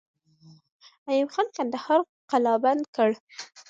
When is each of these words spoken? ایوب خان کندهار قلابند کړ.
ایوب 1.09 1.29
خان 1.35 1.47
کندهار 1.55 1.99
قلابند 2.31 2.83
کړ. 2.95 3.09